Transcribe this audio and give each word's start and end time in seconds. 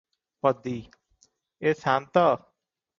ପଦୀ-ଏ 0.45 1.77
ସାନ୍ତ! 1.85 2.29